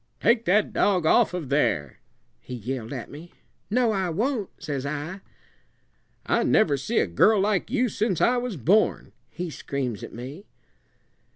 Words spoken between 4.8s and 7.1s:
I. 'I never see a